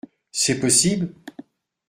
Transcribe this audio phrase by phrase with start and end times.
[0.31, 1.13] C’est possible?